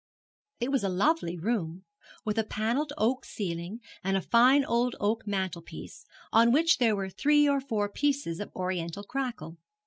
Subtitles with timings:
[0.59, 1.85] It was a lovely room,
[2.25, 7.07] with a panelled oak ceiling, and a fine old oak mantel piece, on which were
[7.07, 9.57] three or four pieces of Oriental crackle.